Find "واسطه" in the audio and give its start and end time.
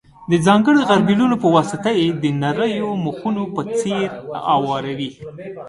1.55-1.89